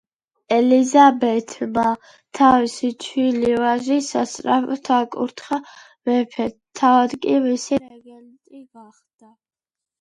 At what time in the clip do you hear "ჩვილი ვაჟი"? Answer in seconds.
3.05-3.99